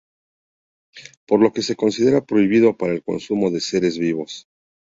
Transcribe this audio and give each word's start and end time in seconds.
Por 1.27 1.41
lo 1.41 1.53
que 1.53 1.61
se 1.61 1.75
considera 1.75 2.25
prohibido 2.25 2.75
para 2.75 2.93
el 2.93 3.03
consumo 3.03 3.51
de 3.51 3.61
seres 3.61 3.99
vivos. 3.99 4.47